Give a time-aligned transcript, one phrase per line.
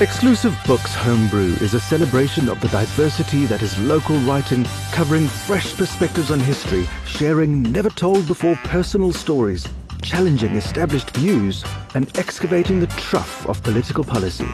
[0.00, 5.76] Exclusive Books Homebrew is a celebration of the diversity that is local writing, covering fresh
[5.76, 9.68] perspectives on history, sharing never told before personal stories,
[10.00, 11.62] challenging established views,
[11.94, 14.48] and excavating the trough of political policy.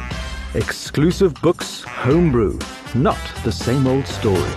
[0.54, 2.58] Exclusive Books Homebrew,
[2.96, 4.50] not the same old story.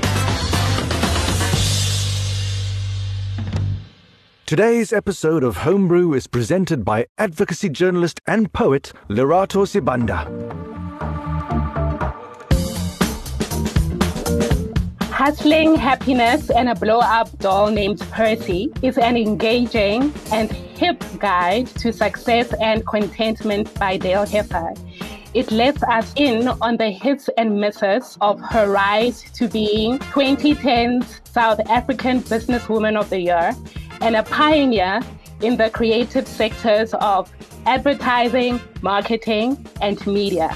[4.48, 10.79] Today's episode of Homebrew is presented by advocacy journalist and poet Lerato Sibanda.
[15.20, 21.68] Hustling Happiness and a Blow Up Doll Named Percy is an engaging and hip guide
[21.68, 24.74] to success and contentment by Dale Hefer.
[25.34, 31.22] It lets us in on the hits and misses of her rise to being 2010's
[31.26, 33.54] South African Businesswoman of the Year
[34.02, 35.02] and a pioneer
[35.42, 37.32] in the creative sectors of
[37.66, 40.50] advertising, marketing, and media.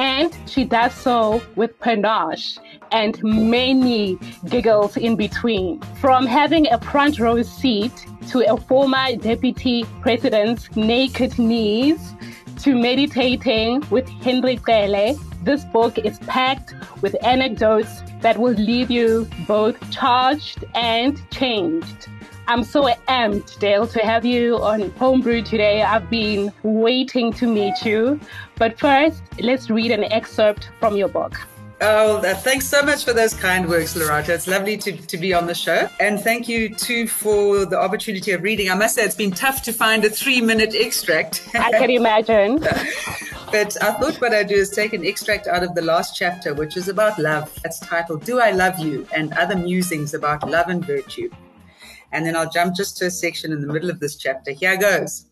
[0.00, 2.56] And she does so with panache
[2.90, 5.78] and many giggles in between.
[6.00, 7.92] From having a front row seat
[8.30, 12.14] to a former deputy president's naked knees
[12.60, 19.28] to meditating with Henry Cele, this book is packed with anecdotes that will leave you
[19.46, 22.08] both charged and changed.
[22.50, 25.82] I'm so amped, Dale, to have you on Homebrew today.
[25.82, 28.18] I've been waiting to meet you.
[28.60, 31.34] But first, let's read an excerpt from your book.
[31.80, 34.34] Oh, thanks so much for those kind words, Loretta.
[34.34, 35.88] It's lovely to, to be on the show.
[35.98, 38.70] And thank you, too, for the opportunity of reading.
[38.70, 41.48] I must say, it's been tough to find a three minute extract.
[41.54, 42.58] I can imagine.
[43.50, 46.52] but I thought what I'd do is take an extract out of the last chapter,
[46.52, 47.50] which is about love.
[47.64, 49.06] It's titled, Do I Love You?
[49.16, 51.30] and Other Musings About Love and Virtue.
[52.12, 54.50] And then I'll jump just to a section in the middle of this chapter.
[54.50, 55.24] Here goes.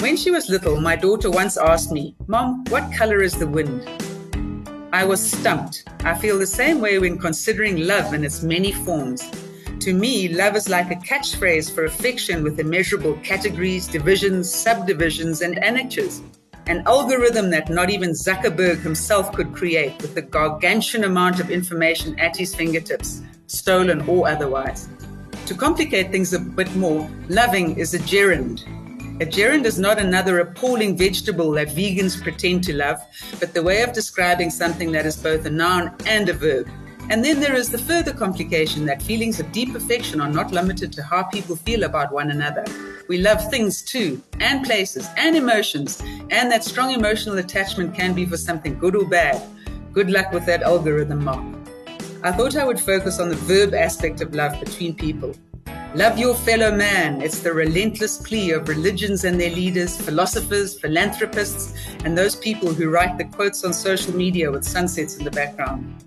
[0.00, 3.88] When she was little, my daughter once asked me, Mom, what color is the wind?
[4.92, 5.88] I was stumped.
[6.00, 9.28] I feel the same way when considering love in its many forms.
[9.80, 15.58] To me, love is like a catchphrase for affection with immeasurable categories, divisions, subdivisions, and
[15.64, 16.20] annexures.
[16.66, 22.20] An algorithm that not even Zuckerberg himself could create with the gargantuan amount of information
[22.20, 24.90] at his fingertips, stolen or otherwise.
[25.46, 28.64] To complicate things a bit more, loving is a gerund,
[29.18, 32.98] a gerund is not another appalling vegetable that vegans pretend to love,
[33.40, 36.68] but the way of describing something that is both a noun and a verb.
[37.08, 40.92] And then there is the further complication that feelings of deep affection are not limited
[40.92, 42.64] to how people feel about one another.
[43.08, 48.26] We love things too, and places, and emotions, and that strong emotional attachment can be
[48.26, 49.40] for something good or bad.
[49.94, 51.42] Good luck with that algorithm, Mark.
[52.22, 55.34] I thought I would focus on the verb aspect of love between people.
[55.96, 57.22] Love your fellow man.
[57.22, 61.72] It's the relentless plea of religions and their leaders, philosophers, philanthropists,
[62.04, 66.04] and those people who write the quotes on social media with sunsets in the background.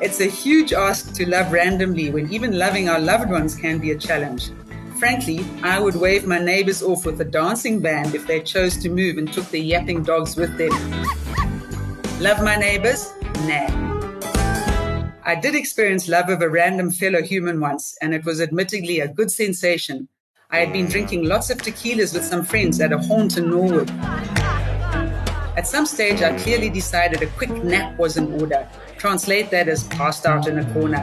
[0.00, 3.90] It's a huge ask to love randomly when even loving our loved ones can be
[3.90, 4.50] a challenge.
[5.00, 8.88] Frankly, I would wave my neighbors off with a dancing band if they chose to
[8.88, 10.70] move and took their yapping dogs with them.
[12.20, 13.12] Love my neighbors?
[13.48, 13.83] Nah.
[15.26, 19.08] I did experience love of a random fellow human once, and it was admittedly a
[19.08, 20.06] good sensation.
[20.50, 23.90] I had been drinking lots of tequilas with some friends at a haunt in Norwood.
[25.56, 28.68] At some stage, I clearly decided a quick nap was in order.
[28.98, 31.00] Translate that as passed out in a corner.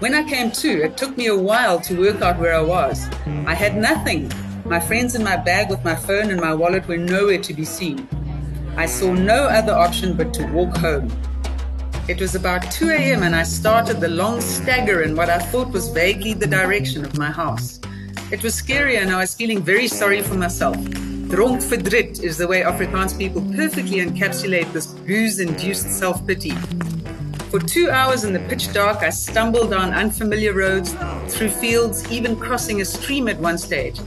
[0.00, 3.08] When I came to, it took me a while to work out where I was.
[3.46, 4.32] I had nothing.
[4.64, 7.64] My friends in my bag with my phone and my wallet were nowhere to be
[7.64, 8.08] seen.
[8.80, 11.12] I saw no other option but to walk home.
[12.08, 13.24] It was about 2 a.m.
[13.24, 17.18] and I started the long stagger in what I thought was vaguely the direction of
[17.18, 17.78] my house.
[18.32, 20.78] It was scary and I was feeling very sorry for myself.
[21.28, 21.60] Dronk
[22.24, 26.54] is the way Afrikaans people perfectly encapsulate this booze-induced self-pity.
[27.50, 30.94] For two hours in the pitch dark, I stumbled down unfamiliar roads,
[31.28, 34.00] through fields, even crossing a stream at one stage.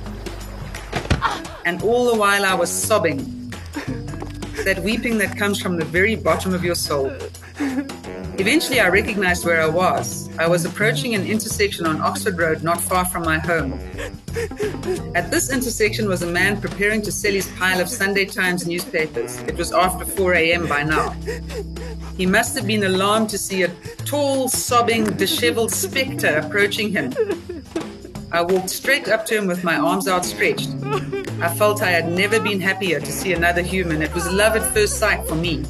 [1.63, 3.42] And all the while I was sobbing,
[4.63, 7.11] that weeping that comes from the very bottom of your soul.
[8.39, 10.29] Eventually, I recognized where I was.
[10.39, 13.73] I was approaching an intersection on Oxford Road, not far from my home.
[15.15, 19.37] At this intersection was a man preparing to sell his pile of Sunday Times newspapers.
[19.43, 20.67] It was after 4 a.m.
[20.67, 21.11] by now.
[22.17, 23.67] He must have been alarmed to see a
[24.05, 27.13] tall, sobbing, disheveled spectre approaching him.
[28.31, 30.69] I walked straight up to him with my arms outstretched.
[31.43, 34.01] I felt I had never been happier to see another human.
[34.01, 35.65] It was love at first sight for me.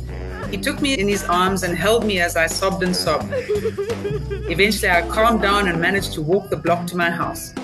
[0.52, 3.34] He took me in his arms and held me as I sobbed and sobbed.
[4.54, 7.56] Eventually, I calmed down and managed to walk the block to my house.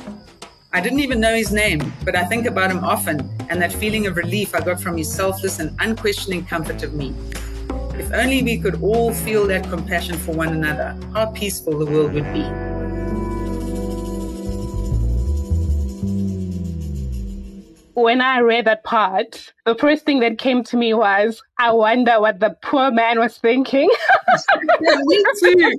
[0.74, 4.08] I didn't even know his name, but I think about him often, and that feeling
[4.08, 7.14] of relief I got from his selfless and unquestioning comfort of me.
[7.94, 12.14] If only we could all feel that compassion for one another, how peaceful the world
[12.14, 12.69] would be.
[17.94, 22.20] When I read that part, the first thing that came to me was, I wonder
[22.20, 23.90] what the poor man was thinking.
[24.82, 25.78] yeah, me too.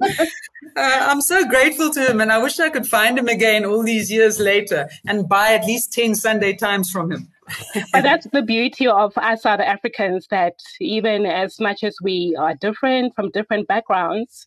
[0.77, 3.83] Uh, I'm so grateful to him, and I wish I could find him again all
[3.83, 7.29] these years later and buy at least 10 Sunday Times from him.
[7.93, 12.55] but that's the beauty of us South Africans that even as much as we are
[12.55, 14.47] different from different backgrounds,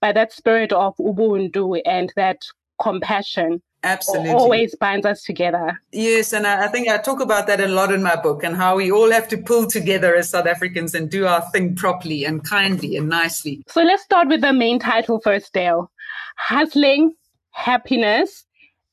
[0.00, 2.42] by that spirit of Ubuntu and that
[2.82, 4.30] compassion, Absolutely.
[4.30, 5.80] Always binds us together.
[5.90, 8.56] Yes, and I, I, think I talk about that a lot in my book and
[8.56, 12.24] how we all have to pull together as South Africans and do our thing properly
[12.24, 13.64] and kindly and nicely.
[13.68, 15.90] So let's start with the main title first, Dale.
[16.36, 17.14] Hustling,
[17.50, 18.44] happiness,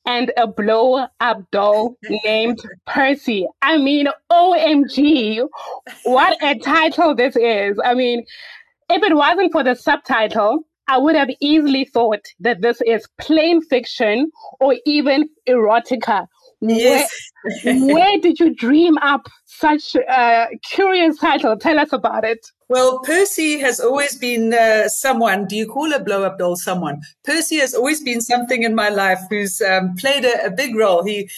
[0.07, 1.95] and a blow up doll
[2.25, 3.47] named Percy.
[3.61, 5.47] I mean, OMG,
[6.03, 7.79] what a title this is.
[7.85, 8.25] I mean,
[8.89, 13.61] if it wasn't for the subtitle, I would have easily thought that this is plain
[13.61, 16.25] fiction or even erotica.
[16.61, 17.09] Yes.
[17.63, 21.55] Where, where did you dream up such a curious title?
[21.57, 22.45] Tell us about it.
[22.69, 25.45] Well, Percy has always been uh, someone.
[25.45, 27.01] Do you call a blow up doll someone?
[27.23, 31.03] Percy has always been something in my life who's um, played a, a, big role.
[31.03, 31.29] He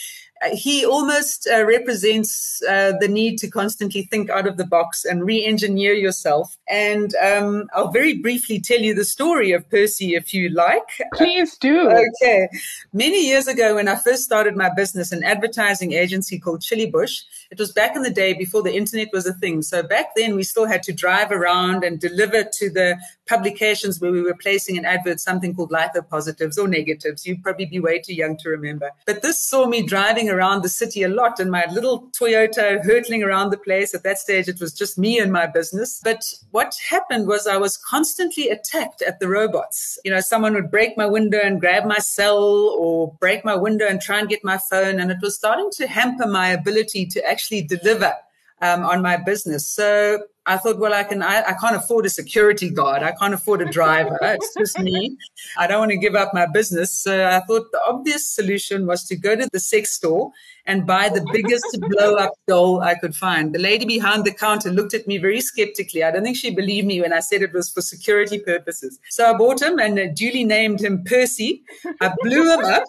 [0.52, 5.24] he almost uh, represents uh, the need to constantly think out of the box and
[5.24, 6.58] re-engineer yourself.
[6.68, 10.88] And um, I'll very briefly tell you the story of Percy, if you like.
[11.14, 11.90] Please do.
[11.90, 12.50] Okay.
[12.94, 17.60] Many years ago, when I first started my business, an advertising agency called Chillibush, it
[17.60, 19.62] was back in the day before the internet was a thing.
[19.62, 22.98] So back then, we still had to drive around and deliver to the
[23.32, 27.26] publications where we were placing an advert something called litho positives or negatives.
[27.26, 28.92] You'd probably be way too young to remember.
[29.06, 33.24] But this saw me driving around the city a lot in my little Toyota, hurtling
[33.24, 33.96] around the place.
[33.96, 36.02] At that stage, it was just me and my business.
[36.04, 39.98] But what happened was I was constantly attacked at the robots.
[40.04, 42.44] You know, someone would break my window and grab my cell
[42.78, 45.00] or break my window and try and get my phone.
[45.00, 48.14] And it was starting to hamper my ability to actually deliver
[48.62, 49.68] um, on my business.
[49.68, 53.04] So I thought, well, I can, I, I, can't afford a security guard.
[53.04, 54.18] I can't afford a driver.
[54.22, 55.16] it's just me.
[55.56, 56.92] I don't want to give up my business.
[56.92, 60.32] So I thought the obvious solution was to go to the sex store
[60.66, 63.54] and buy the biggest blow up doll I could find.
[63.54, 66.04] The lady behind the counter looked at me very skeptically.
[66.04, 69.00] I don't think she believed me when I said it was for security purposes.
[69.10, 71.62] So I bought him and duly named him Percy.
[72.02, 72.84] I blew him up.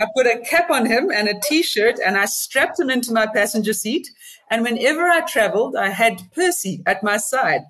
[0.00, 3.26] I put a cap on him and a t-shirt and I strapped him into my
[3.26, 4.08] passenger seat.
[4.52, 7.62] And whenever I traveled, I had Percy at my side.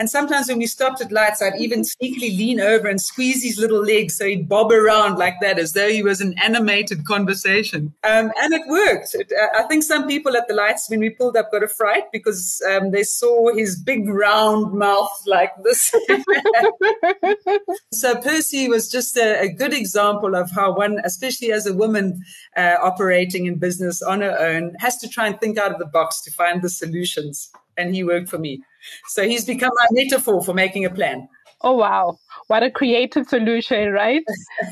[0.00, 3.58] And sometimes when we stopped at lights, I'd even sneakily lean over and squeeze his
[3.58, 7.92] little legs so he'd bob around like that as though he was an animated conversation.
[8.02, 9.14] Um, and it worked.
[9.14, 11.68] It, uh, I think some people at the lights, when we pulled up, got a
[11.68, 15.94] fright because um, they saw his big round mouth like this.
[17.92, 22.22] so Percy was just a, a, good example of how one, especially as a woman
[22.56, 25.84] uh, operating in business on her own, has to try and think out of the
[25.84, 27.52] box to find the solutions.
[27.80, 28.62] And he worked for me.
[29.08, 31.28] So he's become my metaphor for making a plan.
[31.62, 32.18] Oh, wow.
[32.46, 34.22] What a creative solution, right?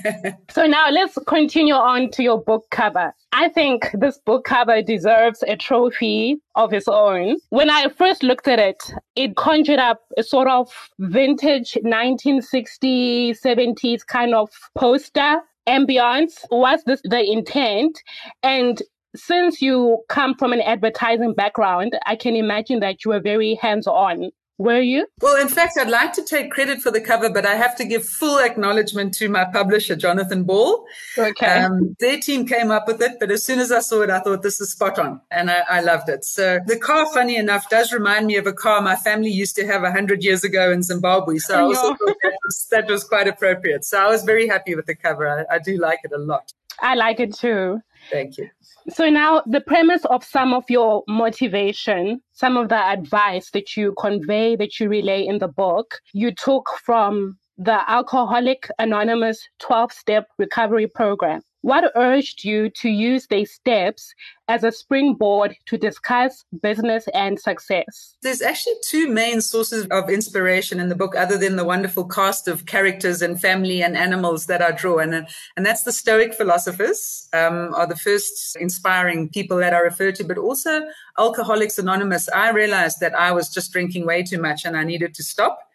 [0.51, 3.13] so now let's continue on to your book cover.
[3.33, 7.37] I think this book cover deserves a trophy of its own.
[7.51, 8.83] When I first looked at it,
[9.17, 17.01] it conjured up a sort of vintage 1960s, 70s kind of poster ambiance Was this
[17.05, 18.03] the intent?
[18.43, 18.83] And
[19.17, 23.87] since you come from an advertising background, I can imagine that you were very hands
[23.87, 24.31] on.
[24.59, 25.07] Were you?
[25.23, 27.85] Well, in fact, I'd like to take credit for the cover, but I have to
[27.85, 30.85] give full acknowledgement to my publisher, Jonathan Ball.
[31.17, 31.47] Okay.
[31.47, 34.19] Um, their team came up with it, but as soon as I saw it, I
[34.19, 36.25] thought this is spot on and I, I loved it.
[36.25, 39.67] So the car, funny enough, does remind me of a car my family used to
[39.67, 41.39] have a hundred years ago in Zimbabwe.
[41.39, 43.85] So I also thought that was, that was, quite appropriate.
[43.85, 45.29] So I was very happy with the cover.
[45.29, 46.53] I, I do like it a lot.
[46.81, 47.81] I like it too.
[48.11, 48.49] Thank you.
[48.89, 53.95] So now the premise of some of your motivation, some of the advice that you
[53.99, 60.29] convey, that you relay in the book, you took from the Alcoholic Anonymous 12 step
[60.39, 61.43] recovery program.
[61.63, 64.15] What urged you to use these steps
[64.47, 68.17] as a springboard to discuss business and success?
[68.23, 72.47] There's actually two main sources of inspiration in the book, other than the wonderful cast
[72.47, 74.99] of characters and family and animals that I draw.
[74.99, 80.13] And, and that's the Stoic philosophers um, are the first inspiring people that I refer
[80.13, 80.83] to, but also
[81.19, 82.29] Alcoholics Anonymous.
[82.29, 85.68] I realized that I was just drinking way too much and I needed to stop.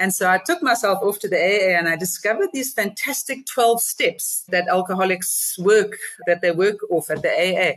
[0.00, 3.82] And so I took myself off to the AA and I discovered these fantastic 12
[3.82, 5.92] steps that alcoholics work,
[6.26, 7.74] that they work off at the AA.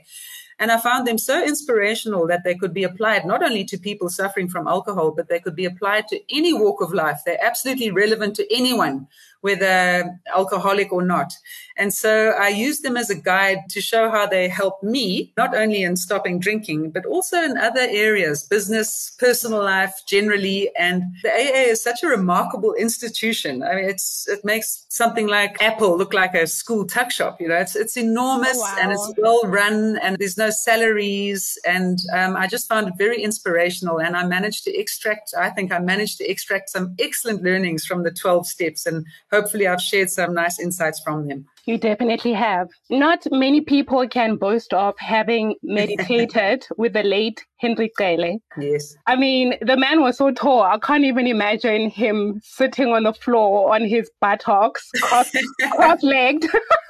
[0.57, 4.07] And I found them so inspirational that they could be applied not only to people
[4.07, 7.19] suffering from alcohol, but they could be applied to any walk of life.
[7.25, 9.07] They're absolutely relevant to anyone
[9.43, 11.33] whether alcoholic or not.
[11.75, 15.55] And so I use them as a guide to show how they help me, not
[15.55, 20.71] only in stopping drinking, but also in other areas, business, personal life generally.
[20.77, 23.63] And the AA is such a remarkable institution.
[23.63, 27.41] I mean, it's, it makes something like Apple look like a school tuck shop.
[27.41, 28.77] You know, it's, it's enormous oh, wow.
[28.79, 31.57] and it's well run and there's no salaries.
[31.65, 33.99] And um, I just found it very inspirational.
[33.99, 38.03] And I managed to extract, I think I managed to extract some excellent learnings from
[38.03, 41.45] the 12 steps and hopefully I've shared some nice insights from them.
[41.65, 42.67] You definitely have.
[42.89, 48.39] Not many people can boast of having meditated with the late Henry Cele.
[48.59, 48.95] Yes.
[49.07, 50.63] I mean, the man was so tall.
[50.63, 55.31] I can't even imagine him sitting on the floor on his buttocks, cross,
[55.71, 56.45] cross-legged.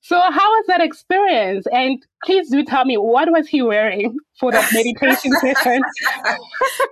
[0.00, 1.66] so how was that experience?
[1.72, 5.82] And please do tell me what was he wearing for that meditation session?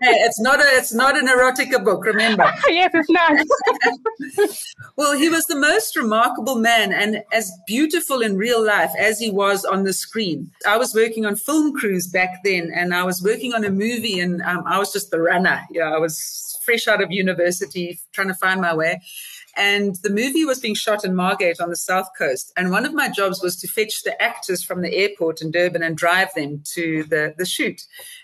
[0.03, 2.45] hey, it's not a it's not an erotica book, remember?
[2.69, 3.47] yes, it's not.
[4.97, 9.31] well, he was the most remarkable man and as beautiful in real life as he
[9.31, 10.51] was on the screen.
[10.67, 14.21] I was working on film crews back then and I was working on a movie
[14.21, 15.63] and um, I was just the runner.
[15.71, 19.01] Yeah, I was fresh out of university trying to find my way.
[19.57, 22.53] And the movie was being shot in Margate on the south coast.
[22.57, 25.83] And one of my jobs was to fetch the actors from the airport in Durban
[25.83, 27.83] and drive them to the, the shoot.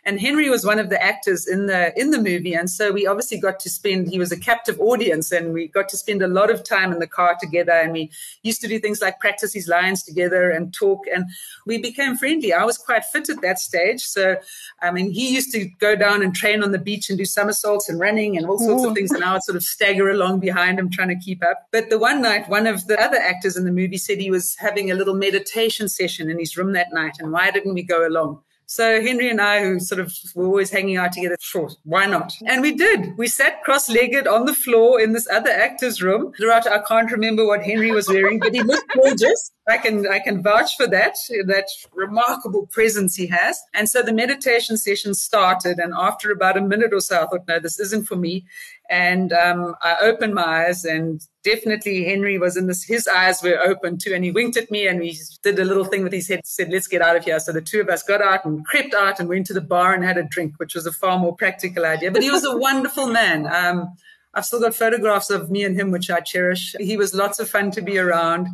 [0.09, 2.55] And Henry was one of the actors in the in the movie.
[2.55, 5.91] And so we obviously got to spend he was a captive audience and we got
[5.91, 7.73] to spend a lot of time in the car together.
[7.73, 8.11] And we
[8.43, 11.00] used to do things like practice his lines together and talk.
[11.15, 11.27] And
[11.67, 12.55] we became friendly.
[12.55, 14.00] I was quite fit at that stage.
[14.00, 14.37] So
[14.81, 17.91] I mean he used to go down and train on the beach and do somersaults
[17.91, 18.88] and running and all sorts Ooh.
[18.88, 19.11] of things.
[19.11, 21.67] And I would sort of stagger along behind him trying to keep up.
[21.71, 24.57] But the one night, one of the other actors in the movie said he was
[24.57, 27.17] having a little meditation session in his room that night.
[27.19, 28.41] And why didn't we go along?
[28.71, 32.35] So Henry and I, who sort of were always hanging out together, sure, why not?
[32.45, 33.17] And we did.
[33.17, 36.35] We sat cross-legged on the floor in this other actor's room.
[36.39, 39.53] Loretta, I can't remember what Henry was wearing, but he looked gorgeous.
[39.67, 43.59] I can I can vouch for that, that remarkable presence he has.
[43.73, 47.49] And so the meditation session started, and after about a minute or so, I thought,
[47.49, 48.45] no, this isn't for me.
[48.91, 52.85] And um, I opened my eyes, and definitely Henry was in this.
[52.85, 55.85] His eyes were open too, and he winked at me, and we did a little
[55.85, 56.40] thing with his head.
[56.45, 58.95] Said, "Let's get out of here." So the two of us got out and crept
[58.95, 61.35] out and went to the bar and had a drink, which was a far more
[61.35, 62.11] practical idea.
[62.11, 63.47] But he was a wonderful man.
[63.47, 63.97] Um,
[64.38, 66.76] I've still got photographs of me and him, which I cherish.
[66.78, 68.47] He was lots of fun to be around.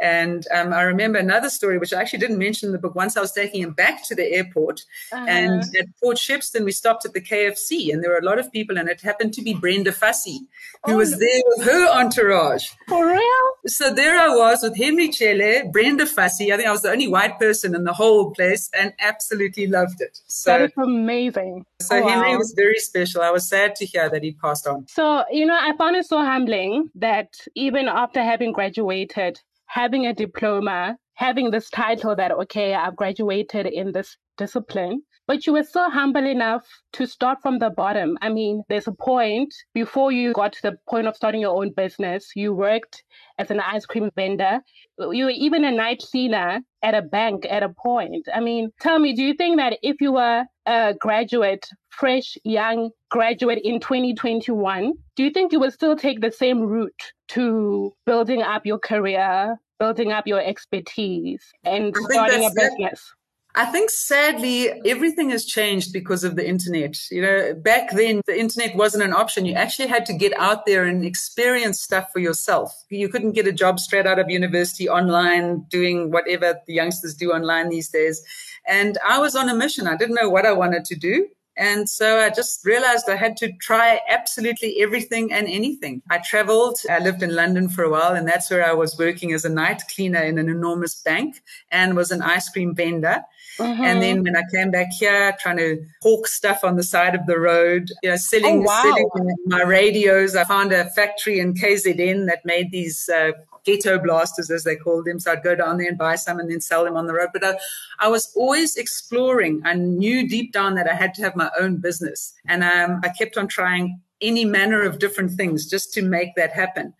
[0.00, 2.94] And um, I remember another story, which I actually didn't mention in the book.
[2.94, 4.80] Once I was taking him back to the airport,
[5.12, 5.26] uh-huh.
[5.28, 8.50] and at Port Shepstone, we stopped at the KFC, and there were a lot of
[8.50, 10.40] people, and it happened to be Brenda Fassie,
[10.84, 12.70] who oh, was there with her entourage.
[12.88, 13.50] For real?
[13.66, 16.50] So there I was with Henry Cele, Brenda Fassie.
[16.50, 20.00] I think I was the only white person in the whole place, and absolutely loved
[20.00, 20.18] it.
[20.26, 21.66] So that is amazing.
[21.80, 22.38] So oh, Henry wow.
[22.38, 23.20] was very special.
[23.20, 24.86] I was sad to hear that he passed on.
[24.88, 30.12] So you know, I found it so humbling that even after having graduated having a
[30.12, 35.88] diploma, having this title that, okay, I've graduated in this discipline, but you were so
[35.88, 38.18] humble enough to start from the bottom.
[38.20, 41.70] I mean, there's a point before you got to the point of starting your own
[41.70, 43.04] business, you worked
[43.38, 44.58] as an ice cream vendor.
[44.98, 48.26] You were even a night cleaner at a bank at a point.
[48.34, 52.90] I mean, tell me, do you think that if you were a graduate, fresh, young
[53.08, 58.42] graduate in 2021, do you think you would still take the same route to building
[58.42, 63.12] up your career, building up your expertise, and starting a business?
[63.54, 66.96] I think sadly, everything has changed because of the internet.
[67.10, 69.44] You know, back then, the internet wasn't an option.
[69.44, 72.72] You actually had to get out there and experience stuff for yourself.
[72.90, 77.32] You couldn't get a job straight out of university online, doing whatever the youngsters do
[77.32, 78.22] online these days.
[78.68, 79.88] And I was on a mission.
[79.88, 81.26] I didn't know what I wanted to do.
[81.56, 86.00] And so I just realized I had to try absolutely everything and anything.
[86.08, 86.78] I traveled.
[86.88, 89.50] I lived in London for a while, and that's where I was working as a
[89.50, 93.22] night cleaner in an enormous bank and was an ice cream vendor.
[93.60, 93.82] Mm-hmm.
[93.84, 97.26] And then when I came back here, trying to hawk stuff on the side of
[97.26, 98.82] the road, you know, selling, oh, wow.
[98.82, 103.32] selling my radios, I found a factory in KZN that made these uh,
[103.64, 105.20] ghetto blasters, as they called them.
[105.20, 107.28] So I'd go down there and buy some and then sell them on the road.
[107.32, 107.58] But I,
[107.98, 109.62] I was always exploring.
[109.64, 112.32] I knew deep down that I had to have my own business.
[112.46, 116.52] And um, I kept on trying any manner of different things just to make that
[116.52, 116.94] happen.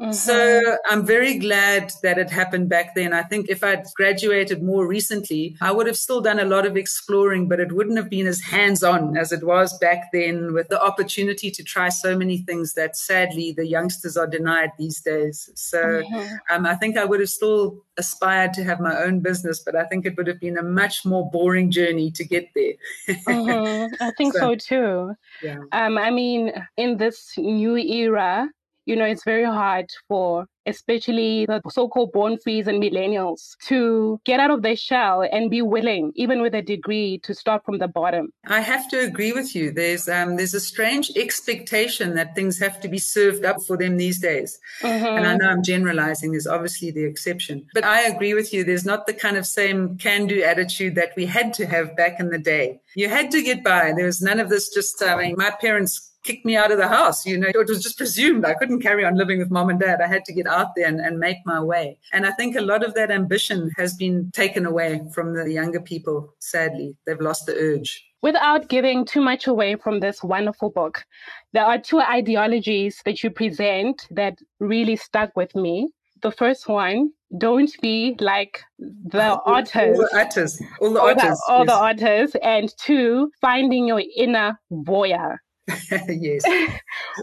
[0.00, 0.12] Mm-hmm.
[0.12, 3.12] So I'm very glad that it happened back then.
[3.12, 6.76] I think if I'd graduated more recently, I would have still done a lot of
[6.76, 10.68] exploring, but it wouldn't have been as hands on as it was back then with
[10.68, 15.50] the opportunity to try so many things that sadly the youngsters are denied these days.
[15.56, 16.34] So mm-hmm.
[16.48, 19.84] um, I think I would have still aspired to have my own business, but I
[19.84, 22.74] think it would have been a much more boring journey to get there.
[23.08, 23.94] mm-hmm.
[24.00, 25.14] I think so, so too.
[25.42, 25.58] Yeah.
[25.72, 28.48] Um, I mean, in this new era,
[28.88, 34.38] you know, it's very hard for especially the so-called born frees and millennials to get
[34.40, 37.88] out of their shell and be willing, even with a degree, to start from the
[37.88, 38.30] bottom.
[38.46, 39.70] I have to agree with you.
[39.70, 43.96] There's um, there's a strange expectation that things have to be served up for them
[43.96, 44.58] these days.
[44.80, 45.06] Mm-hmm.
[45.06, 46.32] And I know I'm generalizing.
[46.32, 48.64] There's obviously the exception, but I agree with you.
[48.64, 52.30] There's not the kind of same can-do attitude that we had to have back in
[52.30, 52.80] the day.
[52.94, 53.92] You had to get by.
[53.94, 54.68] There was none of this.
[54.68, 57.24] Just I mean, my parents kicked me out of the house.
[57.24, 60.00] You know, it was just presumed I couldn't carry on living with mom and dad.
[60.02, 61.98] I had to get out there and, and make my way.
[62.12, 65.80] And I think a lot of that ambition has been taken away from the younger
[65.80, 66.96] people, sadly.
[67.06, 68.04] They've lost the urge.
[68.20, 71.04] Without giving too much away from this wonderful book,
[71.52, 75.88] there are two ideologies that you present that really stuck with me.
[76.20, 79.98] The first one, don't be like the otters.
[79.98, 80.62] All the otters.
[80.80, 81.40] All the otters.
[81.48, 82.00] All, the, all yes.
[82.00, 82.36] the otters.
[82.42, 85.38] And two, finding your inner voyeur.
[86.08, 86.44] yes.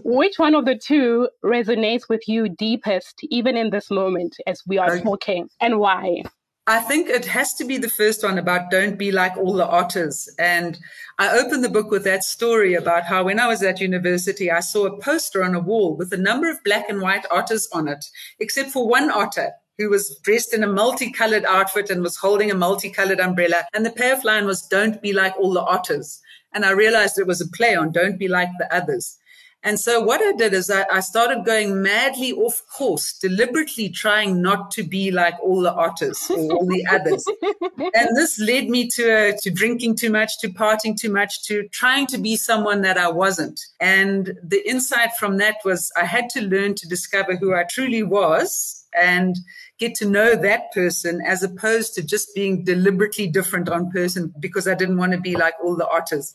[0.04, 4.78] Which one of the two resonates with you deepest, even in this moment as we
[4.78, 6.24] are talking, and why?
[6.68, 9.68] I think it has to be the first one about don't be like all the
[9.68, 10.28] otters.
[10.40, 10.80] And
[11.20, 14.62] I opened the book with that story about how when I was at university, I
[14.62, 17.88] saw a poster on a wall with a number of black and white otters on
[17.88, 18.04] it,
[18.40, 22.56] except for one otter who was dressed in a multicolored outfit and was holding a
[22.56, 23.66] multicolored umbrella.
[23.74, 26.22] And the payoff line was, don't be like all the otters.
[26.54, 29.18] And I realized it was a play on don't be like the others.
[29.66, 34.40] And so what I did is I, I, started going madly off course, deliberately trying
[34.40, 37.26] not to be like all the otters or all the others.
[37.96, 41.68] and this led me to, uh, to drinking too much, to partying too much, to
[41.70, 43.60] trying to be someone that I wasn't.
[43.80, 48.04] And the insight from that was I had to learn to discover who I truly
[48.04, 49.36] was and
[49.78, 54.68] get to know that person as opposed to just being deliberately different on person because
[54.68, 56.34] I didn't want to be like all the otters.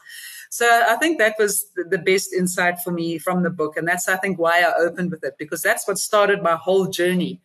[0.50, 3.76] So I think that was the best insight for me from the book.
[3.76, 6.86] And that's, I think, why I opened with it, because that's what started my whole
[6.86, 7.40] journey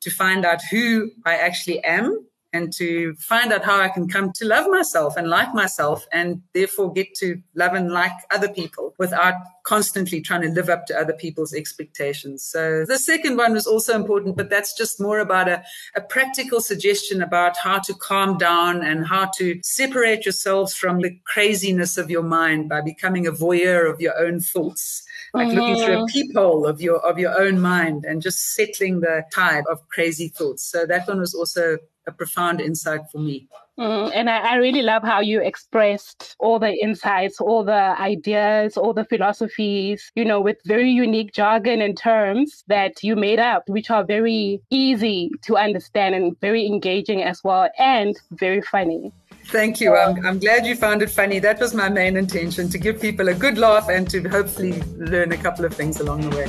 [0.00, 4.32] to find out who I actually am and to find out how I can come
[4.32, 8.94] to love myself and like myself and therefore get to love and like other people
[8.98, 9.34] without
[9.64, 12.42] constantly trying to live up to other people's expectations.
[12.42, 15.62] So the second one was also important, but that's just more about a,
[15.94, 21.18] a practical suggestion about how to calm down and how to separate yourselves from the
[21.24, 25.04] craziness of your mind by becoming a voyeur of your own thoughts
[25.34, 25.58] like mm-hmm.
[25.58, 29.64] looking through a peephole of your of your own mind and just settling the tide
[29.70, 30.64] of crazy thoughts.
[30.64, 33.48] So that one was also a profound insight for me.
[33.78, 38.76] Mm, and I, I, really love how you expressed all the insights, all the ideas,
[38.76, 43.62] all the philosophies, you know, with very unique jargon and terms that you made up,
[43.68, 49.12] which are very easy to understand and very engaging as well, and very funny.
[49.50, 49.96] Thank you.
[49.96, 51.40] I'm, I'm glad you found it funny.
[51.40, 55.32] That was my main intention to give people a good laugh and to hopefully learn
[55.32, 56.48] a couple of things along the way.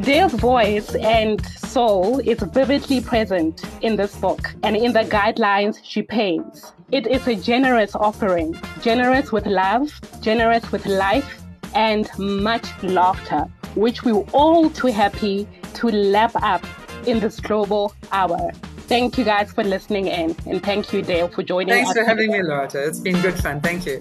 [0.00, 6.02] Dale's voice and soul is vividly present in this book and in the guidelines she
[6.02, 6.72] paints.
[6.92, 9.90] It is a generous offering, generous with love,
[10.20, 11.42] generous with life,
[11.74, 16.64] and much laughter, which we're all too happy to lap up
[17.08, 18.52] in this global hour.
[18.92, 21.94] Thank you guys for listening in, and thank you, Dale, for joining Thanks us.
[21.94, 22.86] Thanks for having me, Loretta.
[22.86, 23.58] It's been good fun.
[23.62, 24.00] Thank you.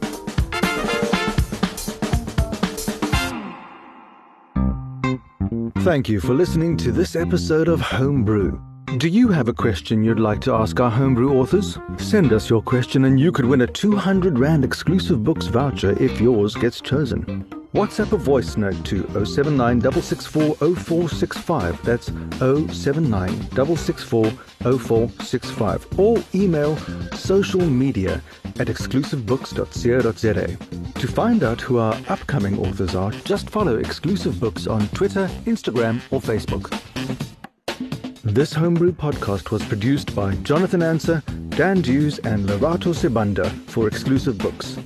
[5.82, 8.60] Thank you for listening to this episode of Homebrew.
[8.98, 11.78] Do you have a question you'd like to ask our homebrew authors?
[11.98, 16.20] Send us your question and you could win a 200 Rand exclusive books voucher if
[16.20, 17.61] yours gets chosen.
[17.74, 20.12] WhatsApp a voice note to 079 That's
[22.38, 23.50] 079
[25.98, 26.76] Or email
[27.16, 28.22] social media
[28.60, 30.58] at exclusivebooks.co.za.
[31.00, 36.02] To find out who our upcoming authors are, just follow Exclusive Books on Twitter, Instagram,
[36.12, 36.78] or Facebook.
[38.24, 44.38] This Homebrew podcast was produced by Jonathan Answer, Dan Dews, and Lerato Sibanda for Exclusive
[44.38, 44.78] Books.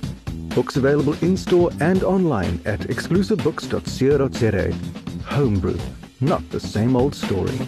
[0.56, 4.72] Books available in store and online at exclusivebooks.co.za.
[5.26, 5.78] Homebrew,
[6.20, 7.58] not the same old story.